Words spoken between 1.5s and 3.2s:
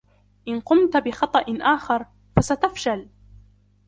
آخر، فستفشل.